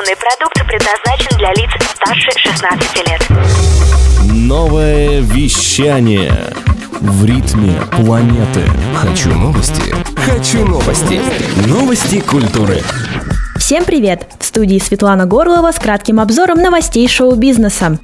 [0.00, 3.26] Информационный продукт предназначен для лиц старше 16 лет.
[4.32, 6.32] Новое вещание
[7.00, 8.62] в ритме планеты.
[8.96, 9.94] Хочу новости.
[10.16, 11.20] Хочу новости.
[11.66, 12.82] Новости культуры.
[13.58, 14.26] Всем привет!
[14.38, 17.98] В студии Светлана Горлова с кратким обзором новостей шоу-бизнеса.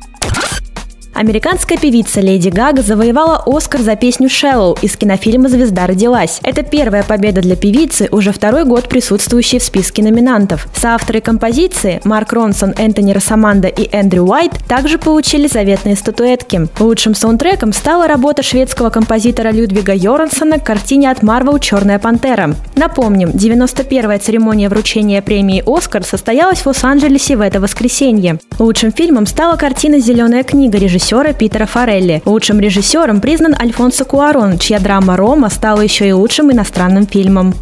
[1.16, 6.40] Американская певица Леди Гага завоевала Оскар за песню «Shallow» из кинофильма «Звезда родилась».
[6.42, 10.68] Это первая победа для певицы, уже второй год присутствующей в списке номинантов.
[10.76, 16.68] Соавторы композиции Марк Ронсон, Энтони Росаманда и Эндрю Уайт также получили заветные статуэтки.
[16.78, 22.54] Лучшим саундтреком стала работа шведского композитора Людвига Йорансона к картине от Марвел «Черная пантера».
[22.74, 28.38] Напомним, 91-я церемония вручения премии «Оскар» состоялась в Лос-Анджелесе в это воскресенье.
[28.58, 32.20] Лучшим фильмом стала картина «Зеленая книга» режиссера режиссера Питера Форелли.
[32.24, 37.54] Лучшим режиссером признан Альфонсо Куарон, чья драма «Рома» стала еще и лучшим иностранным фильмом.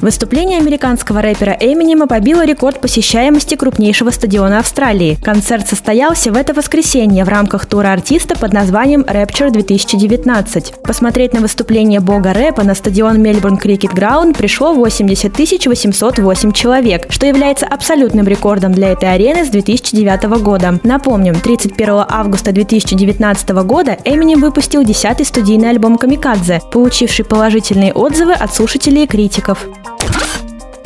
[0.00, 5.16] Выступление американского рэпера Эминема побило рекорд посещаемости крупнейшего стадиона Австралии.
[5.22, 10.82] Концерт состоялся в это воскресенье в рамках тура артиста под названием Rapture 2019.
[10.82, 15.32] Посмотреть на выступление бога рэпа на стадион Мельбурн Крикет Граунд пришло 80
[15.66, 20.80] 808 человек, что является абсолютным рекордом для этой арены с 2009 года.
[20.82, 28.54] Напомним, 31 августа 2019 года Эминем выпустил 10-й студийный альбом «Камикадзе», получивший положительные отзывы от
[28.54, 29.66] слушателей и критиков.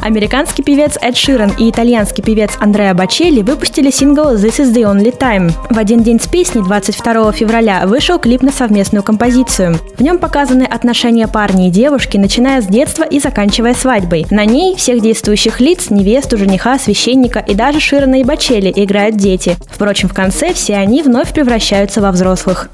[0.01, 5.17] Американский певец Эд Ширен и итальянский певец Андреа Бачелли выпустили сингл «This is the only
[5.17, 5.53] time».
[5.71, 9.79] В один день с песней, 22 февраля, вышел клип на совместную композицию.
[9.97, 14.27] В нем показаны отношения парня и девушки, начиная с детства и заканчивая свадьбой.
[14.31, 19.57] На ней всех действующих лиц, невесту, жениха, священника и даже Ширена и Бачелли играют дети.
[19.69, 22.71] Впрочем, в конце все они вновь превращаются во взрослых.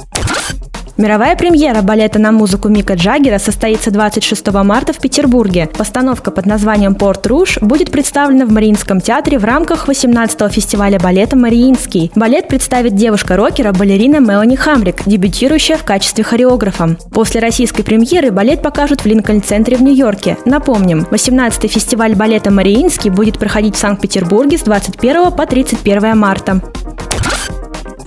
[0.96, 5.68] Мировая премьера балета на музыку Мика Джаггера состоится 26 марта в Петербурге.
[5.76, 11.36] Постановка под названием «Порт Руж» будет представлена в Мариинском театре в рамках 18-го фестиваля балета
[11.36, 12.12] «Мариинский».
[12.14, 16.96] Балет представит девушка-рокера балерина Мелани Хамрик, дебютирующая в качестве хореографа.
[17.12, 20.38] После российской премьеры балет покажут в Линкольн-центре в Нью-Йорке.
[20.44, 26.60] Напомним, 18-й фестиваль балета «Мариинский» будет проходить в Санкт-Петербурге с 21 по 31 марта.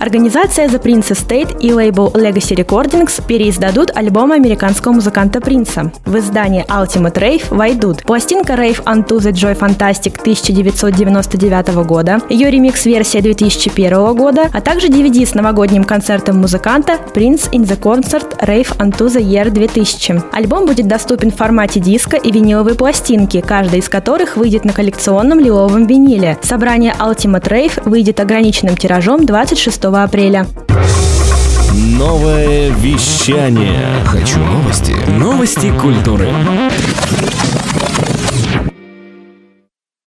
[0.00, 5.90] Организация The Prince Estate и лейбл Legacy Recordings переиздадут альбом американского музыканта Принца.
[6.06, 13.20] В издании Ultimate Rave войдут пластинка Rave Unto the Joy Fantastic 1999 года, ее ремикс-версия
[13.22, 19.08] 2001 года, а также DVD с новогодним концертом музыканта Prince in the Concert Rave Unto
[19.08, 20.22] the Year 2000.
[20.30, 25.40] Альбом будет доступен в формате диска и виниловой пластинки, каждая из которых выйдет на коллекционном
[25.40, 26.38] лиловом виниле.
[26.42, 30.46] Собрание Ultimate Rave выйдет ограниченным тиражом 26 апреля.
[31.72, 34.04] Новое вещание.
[34.06, 34.94] Хочу новости.
[35.08, 36.28] Новости культуры.